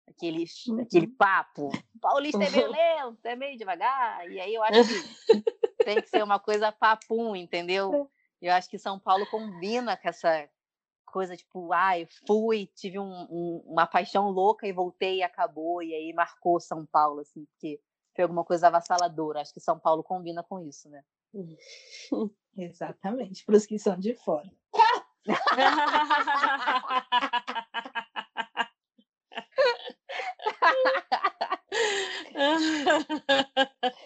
[0.09, 0.81] Aquele, Uhum.
[0.81, 1.69] aquele papo.
[2.01, 4.27] Paulista é meio lento, é meio devagar.
[4.31, 8.11] E aí eu acho que tem que ser uma coisa papum, entendeu?
[8.41, 10.49] Eu acho que São Paulo combina com essa
[11.09, 15.94] coisa tipo, ai, fui, tive um- um- uma paixão louca e voltei e acabou, e
[15.94, 17.81] aí marcou São Paulo, assim, porque
[18.14, 19.40] foi alguma coisa avassaladora.
[19.40, 21.03] Acho que São Paulo combina com isso, né?
[22.57, 24.51] Exatamente, para os que são de fora.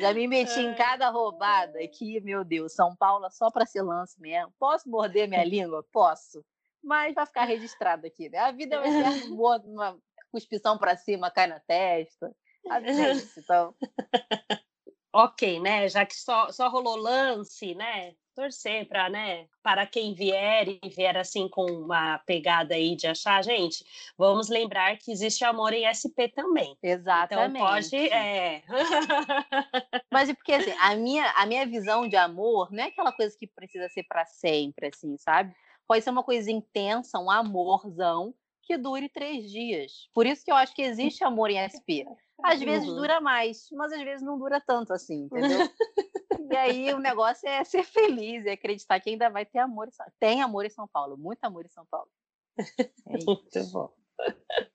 [0.00, 2.72] Já me meti em cada roubada aqui, meu Deus.
[2.72, 4.52] São Paulo é só para ser lance mesmo.
[4.58, 5.84] Posso morder minha língua?
[5.92, 6.44] Posso.
[6.82, 8.38] Mas vai ficar registrado aqui, né?
[8.38, 9.98] A vida vai ser boa, uma
[10.32, 12.34] cuspição para cima, cai na testa.
[12.68, 13.74] A vida é isso, então.
[15.12, 15.88] ok, né?
[15.88, 18.14] Já que só, só rolou lance, né?
[18.34, 19.46] Torcer para, né?
[19.62, 23.84] Para quem vier e vier assim com uma pegada aí de achar, gente,
[24.16, 26.76] vamos lembrar que existe amor em SP também.
[26.82, 27.56] Exatamente.
[27.56, 28.62] Então pode, é.
[30.12, 33.46] Mas porque assim, a minha, a minha visão de amor não é aquela coisa que
[33.46, 35.54] precisa ser para sempre, assim, sabe?
[35.86, 40.08] Pode ser uma coisa intensa, um amorzão que dure três dias.
[40.14, 42.06] Por isso que eu acho que existe amor em SP.
[42.42, 42.94] Às vezes Uhum.
[42.94, 45.58] dura mais, mas às vezes não dura tanto assim, entendeu?
[46.50, 49.88] e aí o negócio é ser feliz, é acreditar que ainda vai ter amor.
[49.88, 52.10] em São- Tem amor em São Paulo, muito amor em São Paulo.
[52.58, 52.62] É
[53.18, 53.26] isso.
[53.26, 53.92] Muito bom.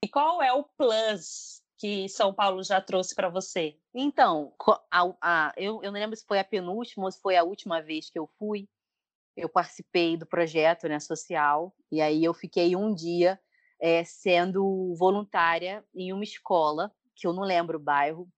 [0.04, 3.78] E qual é o plus que São Paulo já trouxe para você?
[3.94, 4.54] Então,
[4.92, 7.82] a- a- eu, eu não lembro se foi a penúltima ou se foi a última
[7.82, 8.68] vez que eu fui.
[9.36, 13.38] Eu participei do projeto né, social, e aí eu fiquei um dia
[13.82, 18.30] eh, sendo voluntária em uma escola, que eu não lembro o bairro,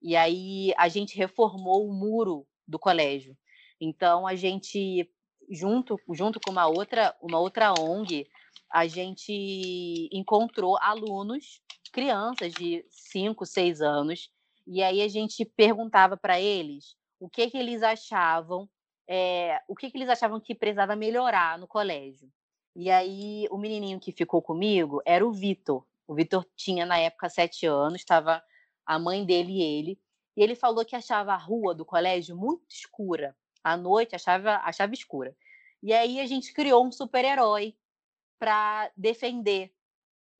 [0.00, 3.36] e aí a gente reformou o muro do colégio.
[3.80, 5.08] Então, a gente,
[5.50, 8.26] junto, junto com uma outra, uma outra ONG,
[8.72, 11.60] a gente encontrou alunos,
[11.92, 14.30] crianças de 5, 6 anos,
[14.66, 18.68] e aí a gente perguntava para eles o que, que eles achavam,
[19.08, 22.30] eh, o que, que eles achavam que precisava melhorar no colégio.
[22.74, 25.86] E aí o menininho que ficou comigo era o Vitor.
[26.06, 28.42] O Vitor tinha na época sete anos, estava
[28.84, 29.98] a mãe dele e ele,
[30.36, 33.34] e ele falou que achava a rua do colégio muito escura.
[33.64, 35.34] À noite achava, achava escura.
[35.82, 37.74] E aí a gente criou um super-herói
[38.38, 39.72] para defender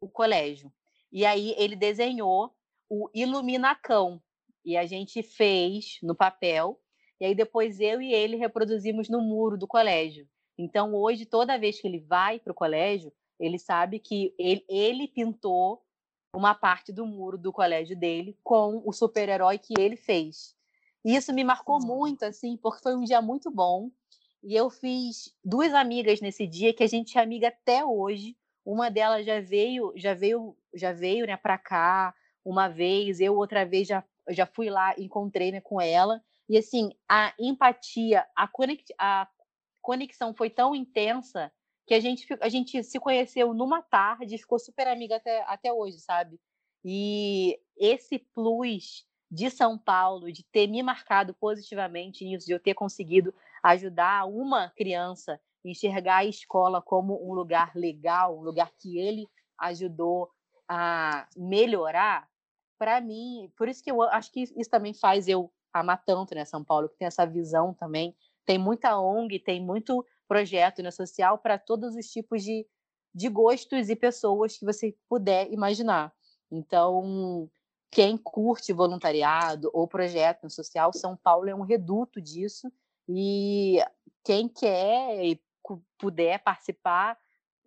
[0.00, 0.72] o colégio.
[1.10, 2.54] E aí ele desenhou
[2.88, 4.22] o Iluminacão.
[4.64, 6.80] E a gente fez no papel.
[7.18, 10.28] E aí depois eu e ele reproduzimos no muro do colégio.
[10.58, 15.08] Então hoje, toda vez que ele vai para o colégio, ele sabe que ele, ele
[15.08, 15.82] pintou
[16.32, 20.54] uma parte do muro do colégio dele com o super-herói que ele fez.
[21.04, 23.90] E isso me marcou muito, assim, porque foi um dia muito bom.
[24.42, 28.36] E eu fiz duas amigas nesse dia que a gente é amiga até hoje.
[28.64, 33.20] Uma delas já veio, já veio, já veio, né, para cá uma vez.
[33.20, 36.22] Eu outra vez já já fui lá, encontrei né, com ela.
[36.48, 39.28] E assim, a empatia, a, conex, a
[39.80, 41.52] conexão foi tão intensa
[41.86, 45.72] que a gente, a gente se conheceu numa tarde e ficou super amiga até, até
[45.72, 46.40] hoje, sabe?
[46.84, 52.74] E esse plus de São Paulo, de ter me marcado positivamente nisso, de eu ter
[52.74, 58.98] conseguido ajudar uma criança a enxergar a escola como um lugar legal, um lugar que
[58.98, 60.30] ele ajudou
[60.68, 62.28] a melhorar,
[62.78, 66.44] para mim, por isso que eu acho que isso também faz eu amar tanto, né,
[66.44, 68.14] São Paulo, que tem essa visão também.
[68.44, 72.66] Tem muita ONG, tem muito projeto né, social para todos os tipos de,
[73.14, 76.12] de gostos e pessoas que você puder imaginar.
[76.50, 77.50] Então,
[77.90, 82.70] quem curte voluntariado ou projeto no social, São Paulo é um reduto disso.
[83.08, 83.78] E
[84.24, 85.40] quem quer e
[85.98, 87.18] puder participar,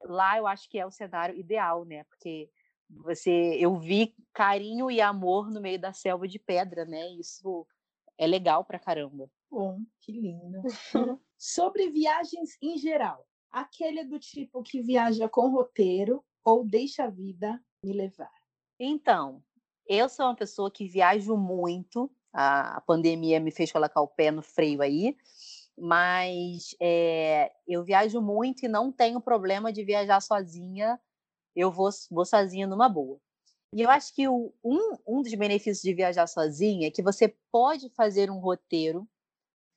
[0.04, 2.04] lá eu acho que é o cenário ideal, né?
[2.06, 2.50] Porque
[2.90, 7.10] você, eu vi carinho e amor no meio da selva de pedra, né?
[7.12, 7.66] Isso
[8.18, 9.30] é legal pra caramba.
[9.50, 10.62] Bom, que lindo.
[11.40, 17.64] Sobre viagens em geral, aquele do tipo que viaja com roteiro ou deixa a vida
[17.82, 18.30] me levar.
[18.78, 19.42] Então,
[19.88, 22.12] eu sou uma pessoa que viajo muito.
[22.34, 25.16] A pandemia me fez colocar o pé no freio aí,
[25.78, 31.00] mas eh, eu viajo muito e não tenho problema de viajar sozinha.
[31.56, 33.18] Eu vou, vou sozinha numa boa.
[33.74, 37.34] E eu acho que o- um, um dos benefícios de viajar sozinha é que você
[37.52, 39.08] pode fazer um roteiro,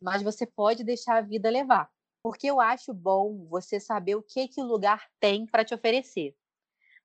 [0.03, 1.91] mas você pode deixar a vida levar.
[2.23, 6.37] Porque eu acho bom você saber o que que o lugar tem para te oferecer.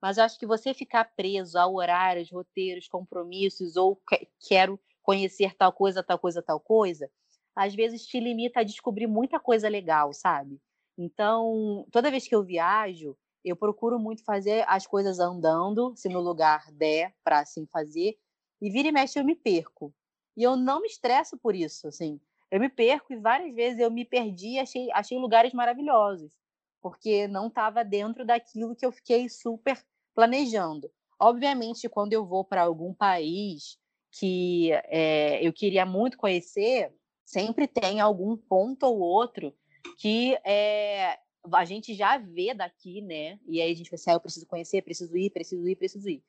[0.02, 5.56] Mas eu acho que você ficar preso a horários, roteiros, compromissos, ou que- quero conhecer
[5.56, 7.10] tal coisa, tal coisa, tal coisa,
[7.56, 10.62] às vezes te limita a descobrir muita coisa legal, sabe?
[10.98, 16.20] Então, toda vez que eu viajo, eu procuro muito fazer as coisas andando, se no
[16.20, 18.18] lugar der para assim fazer,
[18.62, 19.94] e vira e mexe eu me perco.
[20.36, 22.20] E eu não me estresso por isso, assim.
[22.50, 26.34] Eu me perco e várias vezes eu me perdi e achei, achei lugares maravilhosos,
[26.82, 29.78] porque não estava dentro daquilo que eu fiquei super
[30.16, 30.90] planejando.
[31.20, 33.78] Obviamente, quando eu vou para algum país
[34.12, 36.94] que eh, eu queria muito conhecer,
[37.26, 39.54] sempre tem algum ponto ou outro
[39.98, 41.18] que eh,
[41.52, 43.40] a gente já vê daqui, né?
[43.48, 46.24] E aí a gente pensa, ah, eu preciso conhecer, preciso ir, preciso ir, preciso ir.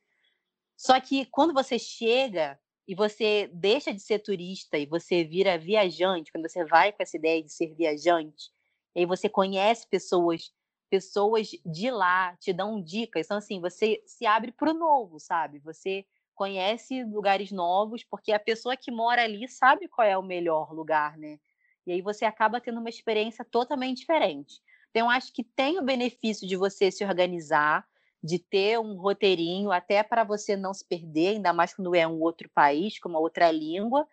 [0.76, 2.58] Só que quando você chega
[2.88, 7.18] e você deixa de ser turista e você vira viajante, quando você vai com essa
[7.18, 8.50] ideia de ser viajante,
[8.96, 10.50] e aí você conhece pessoas,
[10.88, 15.58] pessoas de lá te dão dicas, então assim, você se abre para o novo, sabe?
[15.58, 20.72] Você conhece lugares novos, porque a pessoa que mora ali sabe qual é o melhor
[20.72, 21.38] lugar, né?
[21.86, 24.62] E aí você acaba tendo uma experiência totalmente diferente.
[24.90, 27.86] Então, acho que tem o benefício de você se organizar,
[28.22, 32.20] de ter um roteirinho, até para você não se perder, ainda mais quando é um
[32.20, 34.06] outro país, com uma outra língua,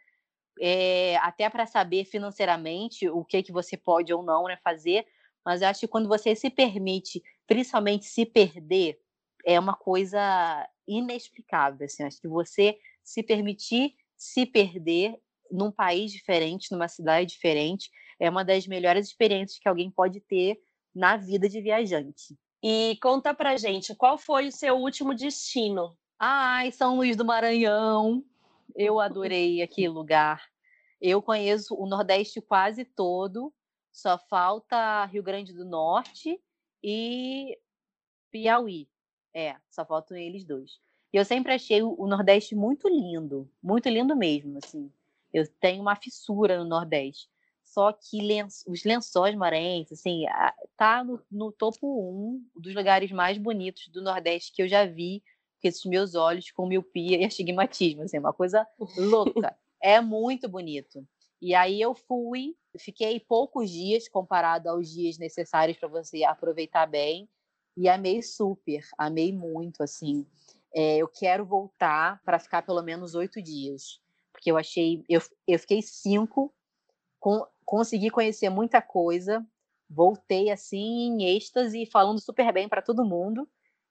[0.62, 5.06] é, até para saber financeiramente o que, que você pode ou não né, fazer.
[5.44, 9.00] Mas acho que quando você se permite, principalmente se perder,
[9.46, 11.86] é uma coisa inexplicável.
[11.86, 12.04] Assim.
[12.04, 15.20] Acho que você se permitir se perder
[15.52, 20.60] num país diferente, numa cidade diferente, é uma das melhores experiências que alguém pode ter
[20.94, 22.36] na vida de viajante.
[22.68, 25.96] E conta pra gente, qual foi o seu último destino?
[26.18, 28.26] Ai, São Luís do Maranhão.
[28.76, 30.44] Eu adorei aquele lugar.
[31.00, 33.54] Eu conheço o Nordeste quase todo,
[33.92, 36.42] só falta Rio Grande do Norte
[36.84, 37.56] e
[38.32, 38.90] Piauí.
[39.32, 40.80] É, só faltam eles dois.
[41.14, 44.92] E eu sempre achei o Nordeste muito lindo, muito lindo mesmo, assim.
[45.32, 47.30] Eu tenho uma fissura no Nordeste.
[47.76, 48.20] Só que
[48.70, 50.24] os lençóis maranhenses, assim,
[50.78, 55.22] tá no, no topo um dos lugares mais bonitos do Nordeste que eu já vi
[55.62, 58.66] com esses meus olhos com miopia e astigmatismo, assim, uma coisa
[58.96, 59.54] louca.
[59.84, 61.06] é muito bonito.
[61.42, 67.28] E aí eu fui, fiquei poucos dias comparado aos dias necessários para você aproveitar bem
[67.76, 70.26] e amei super, amei muito, assim.
[70.74, 74.00] É, eu quero voltar para ficar pelo menos oito dias,
[74.32, 76.54] porque eu achei, eu, eu fiquei cinco
[77.20, 79.46] com, consegui conhecer muita coisa,
[79.90, 83.48] voltei assim em êxtase, falando super bem para todo mundo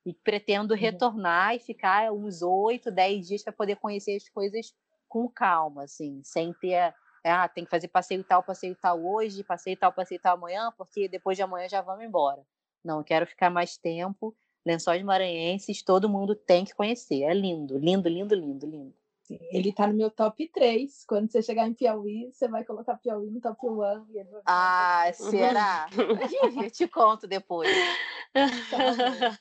[0.07, 0.81] e pretendo uhum.
[0.81, 4.73] retornar e ficar uns oito, dez dias para poder conhecer as coisas
[5.09, 6.95] com calma, assim, sem ter
[7.27, 11.09] ah, tem que fazer passeio tal, passeio tal hoje, passeio tal, passeio tal amanhã, porque
[11.09, 12.45] depois de amanhã já vamos embora.
[12.85, 14.37] Não, quero ficar mais tempo.
[14.65, 17.23] Lençóis Maranhenses, todo mundo tem que conhecer.
[17.23, 18.95] É lindo, lindo, lindo, lindo, lindo.
[19.31, 21.05] Ele tá no meu top 3.
[21.07, 24.07] Quando você chegar em Piauí, você vai colocar Piauí no top 1.
[24.11, 25.87] E ele vai ah, será?
[26.63, 27.71] Eu te conto depois.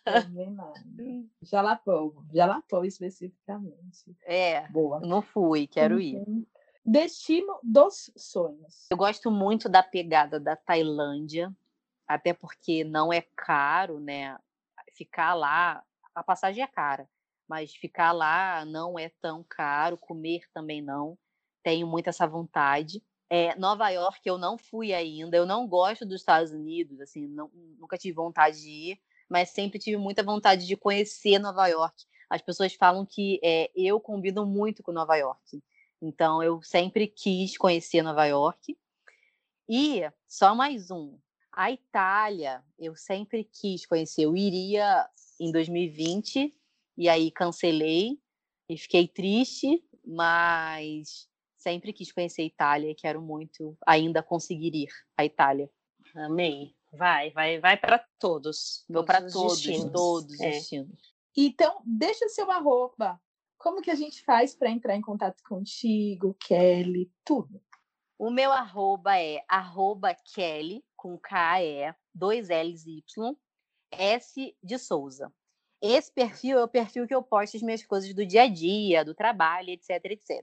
[0.04, 0.80] Também nada.
[1.42, 2.14] Jalapão.
[2.34, 4.16] Jalapão especificamente.
[4.26, 4.68] É.
[4.70, 5.00] Boa.
[5.02, 6.18] Não fui, quero ir.
[6.18, 6.46] Uhum.
[6.86, 8.88] Destino dos sonhos.
[8.90, 11.54] Eu gosto muito da pegada da Tailândia,
[12.08, 14.38] até porque não é caro, né?
[14.94, 17.08] Ficar lá, a passagem é cara
[17.54, 21.16] mas ficar lá não é tão caro, comer também não.
[21.62, 23.00] Tenho muito essa vontade.
[23.30, 27.52] É, Nova York eu não fui ainda, eu não gosto dos Estados Unidos, assim, não,
[27.78, 29.00] nunca tive vontade de ir,
[29.30, 31.96] mas sempre tive muita vontade de conhecer Nova York.
[32.28, 35.62] As pessoas falam que é, eu combino muito com Nova York,
[36.02, 38.76] então eu sempre quis conhecer Nova York.
[39.70, 41.20] E só mais um,
[41.52, 44.24] a Itália, eu sempre quis conhecer.
[44.24, 45.08] Eu iria
[45.40, 46.52] em 2020
[46.98, 48.20] e aí cancelei
[48.70, 51.28] e fiquei triste, mas
[51.58, 55.70] sempre quis conhecer a Itália e quero muito ainda conseguir ir à Itália.
[56.16, 56.76] Amei.
[56.92, 58.86] Vai, vai, vai para todos.
[58.88, 59.92] Vou para todos, destinos.
[59.92, 60.52] todos os é.
[60.52, 61.14] destinos.
[61.36, 63.20] Então, deixa o seu arroba.
[63.58, 67.62] Como que a gente faz para entrar em contato contigo, Kelly, tudo?
[68.20, 73.36] O meu arroba é arroba Kelly, com K-E, dois L's e Y,
[73.92, 75.34] S de Souza.
[75.86, 79.04] Esse perfil é o perfil que eu posto as minhas coisas do dia a dia,
[79.04, 80.42] do trabalho, etc, etc.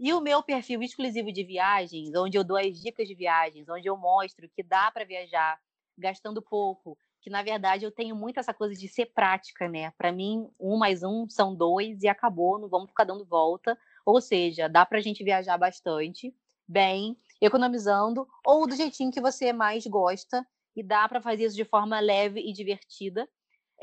[0.00, 3.86] E o meu perfil exclusivo de viagens, onde eu dou as dicas de viagens, onde
[3.86, 5.60] eu mostro que dá para viajar
[5.98, 9.90] gastando pouco, que na verdade eu tenho muito essa coisa de ser prática, né?
[9.98, 13.78] Para mim, um mais um são dois e acabou, não vamos ficar dando volta.
[14.06, 16.34] Ou seja, dá para a gente viajar bastante,
[16.66, 21.64] bem, economizando, ou do jeitinho que você mais gosta, e dá para fazer isso de
[21.66, 23.28] forma leve e divertida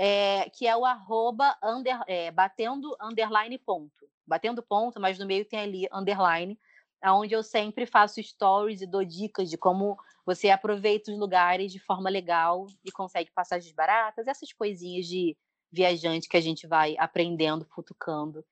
[0.01, 4.09] é, que é o arroba under, é, batendo underline ponto.
[4.25, 6.57] Batendo ponto, mas no meio tem ali underline,
[7.03, 11.79] onde eu sempre faço stories e dou dicas de como você aproveita os lugares de
[11.79, 15.35] forma legal e consegue passagens baratas, essas coisinhas de
[15.69, 18.45] viajante que a gente vai aprendendo, futucando,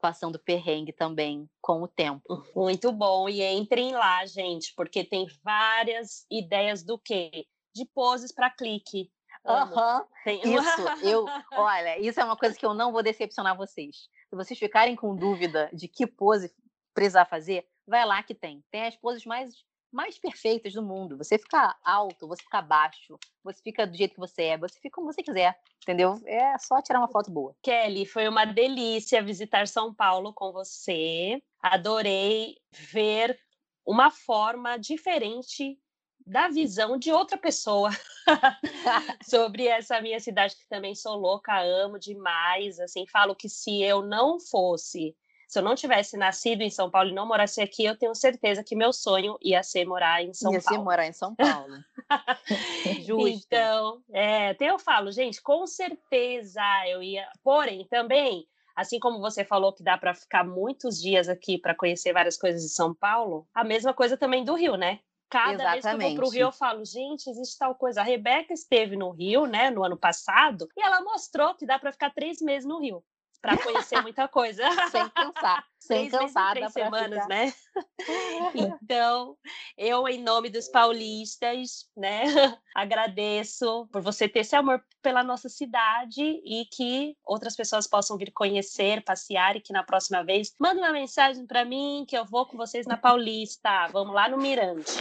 [0.00, 2.24] passando perrengue também com o tempo.
[2.56, 3.28] Muito bom.
[3.28, 7.46] E entrem lá, gente, porque tem várias ideias do quê?
[7.72, 9.08] De poses para clique.
[9.46, 10.00] Aham.
[10.00, 10.06] Uhum.
[10.44, 14.08] Isso, eu, olha, isso é uma coisa que eu não vou decepcionar vocês.
[14.28, 16.54] Se vocês ficarem com dúvida de que pose
[16.94, 18.62] precisar fazer, vai lá que tem.
[18.70, 19.54] Tem as poses mais
[19.92, 21.18] mais perfeitas do mundo.
[21.18, 24.94] Você fica alto, você fica baixo, você fica do jeito que você é, você fica
[24.94, 26.20] como você quiser, entendeu?
[26.24, 27.54] É só tirar uma foto boa.
[27.62, 31.42] Kelly, foi uma delícia visitar São Paulo com você.
[31.60, 33.38] Adorei ver
[33.84, 35.78] uma forma diferente
[36.26, 37.90] da visão de outra pessoa
[39.28, 44.02] sobre essa minha cidade que também sou louca, amo demais, assim, falo que se eu
[44.02, 45.16] não fosse
[45.50, 48.62] se eu não tivesse nascido em São Paulo e não morasse aqui, eu tenho certeza
[48.62, 50.74] que meu sonho ia ser morar em São ia Paulo.
[50.74, 51.74] Ia ser morar em São Paulo.
[53.04, 53.46] Justo.
[53.48, 57.28] Então, é, até eu falo, gente, com certeza eu ia.
[57.42, 58.46] Porém, também,
[58.76, 62.62] assim como você falou que dá para ficar muitos dias aqui para conhecer várias coisas
[62.62, 65.00] de São Paulo, a mesma coisa também do Rio, né?
[65.30, 65.72] Cada Exatamente.
[65.72, 68.00] vez que eu vou para o Rio, eu falo, gente, existe tal coisa.
[68.00, 71.92] A Rebeca esteve no Rio, né, no ano passado, e ela mostrou que dá para
[71.92, 73.02] ficar três meses no Rio
[73.40, 74.62] para conhecer muita coisa.
[74.90, 75.64] Sem cansar.
[75.80, 76.52] Sem cansar.
[76.52, 77.28] Três semanas, ficar...
[77.28, 77.52] né?
[78.54, 79.36] então,
[79.76, 82.24] eu, em nome dos paulistas, né,
[82.76, 88.30] agradeço por você ter esse amor pela nossa cidade e que outras pessoas possam vir
[88.30, 92.44] conhecer, passear e que na próxima vez manda uma mensagem para mim que eu vou
[92.44, 93.88] com vocês na Paulista.
[93.90, 94.92] Vamos lá no Mirante.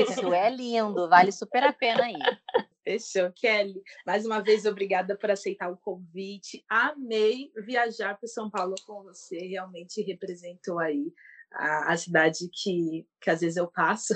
[0.00, 2.71] Isso, é lindo, vale super a pena ir.
[2.84, 3.80] Fechou, Kelly.
[4.06, 6.64] Mais uma vez, obrigada por aceitar o convite.
[6.68, 9.38] Amei viajar para São Paulo com você.
[9.38, 11.12] Realmente representou aí
[11.52, 14.14] a, a cidade que, que às vezes eu passo.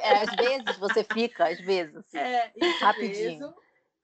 [0.00, 2.02] É, às vezes você fica, às vezes.
[2.14, 3.40] É, Rapidinho.
[3.40, 3.54] Mesmo.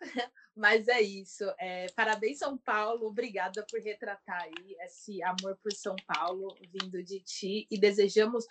[0.59, 1.45] Mas é isso.
[1.59, 3.07] É, parabéns, São Paulo.
[3.07, 7.66] Obrigada por retratar aí esse amor por São Paulo vindo de ti.
[7.70, 8.45] E desejamos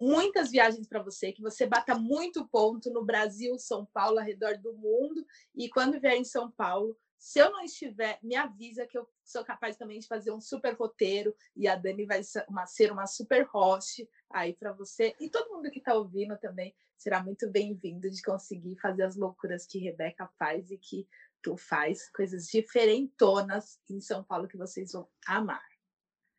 [0.00, 4.56] muitas viagens para você, que você bata muito ponto no Brasil, São Paulo, ao redor
[4.58, 5.24] do mundo.
[5.54, 9.44] E quando vier em São Paulo, se eu não estiver, me avisa que eu sou
[9.44, 14.08] capaz também de fazer um super roteiro e a Dani vai ser uma, super host
[14.30, 15.14] aí para você.
[15.20, 19.66] E todo mundo que está ouvindo também será muito bem-vindo de conseguir fazer as loucuras
[19.66, 21.06] que Rebeca faz e que
[21.42, 25.69] tu faz, coisas diferentonas em São Paulo que vocês vão amar.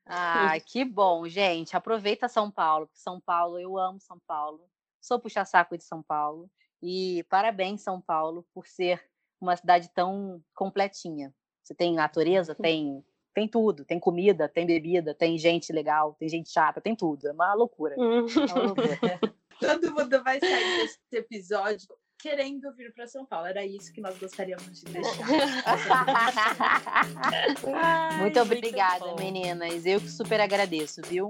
[0.06, 1.76] Ah, que bom, gente.
[1.76, 4.62] Aproveita São Paulo, porque São Paulo, eu amo São Paulo.
[5.00, 6.50] Sou puxa-saco de São Paulo.
[6.82, 9.04] E parabéns, São Paulo, por ser
[9.40, 11.34] uma cidade tão completinha.
[11.64, 13.86] Você tem natureza, tem, tem tudo.
[13.86, 17.28] Tem comida, tem bebida, tem gente legal, tem gente chata, tem tudo.
[17.28, 17.96] É uma loucura.
[17.96, 19.20] É uma loucura.
[19.60, 21.88] Todo mundo vai sair desse episódio
[22.22, 23.48] querendo vir para São Paulo.
[23.48, 25.26] Era isso que nós gostaríamos de deixar.
[28.20, 29.86] muito obrigada, muito meninas.
[29.86, 31.30] Eu que super agradeço, viu?